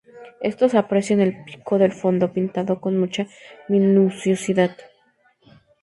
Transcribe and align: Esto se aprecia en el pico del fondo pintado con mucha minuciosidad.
Esto 0.41 0.67
se 0.67 0.79
aprecia 0.79 1.13
en 1.13 1.19
el 1.21 1.43
pico 1.43 1.77
del 1.77 1.91
fondo 1.91 2.33
pintado 2.33 2.81
con 2.81 2.97
mucha 2.97 3.27
minuciosidad. 3.69 4.71